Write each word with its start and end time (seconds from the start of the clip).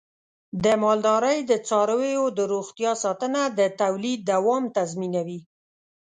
د 0.63 0.65
مالدارۍ 0.83 1.37
د 1.51 1.51
څارویو 1.67 2.25
د 2.37 2.39
روغتیا 2.53 2.91
ساتنه 3.03 3.41
د 3.59 3.61
تولید 3.81 4.19
دوام 4.31 4.63
تضمینوي. 4.77 5.39